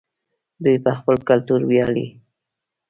[0.63, 2.07] دوی په خپل کلتور ویاړي.